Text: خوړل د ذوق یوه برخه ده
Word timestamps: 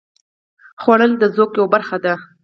خوړل 0.81 1.11
د 1.19 1.23
ذوق 1.35 1.51
یوه 1.57 1.67
برخه 1.73 1.97
ده 2.03 2.13